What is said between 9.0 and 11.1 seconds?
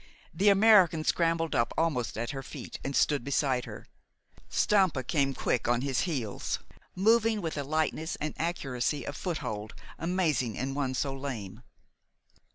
of foothold amazing in one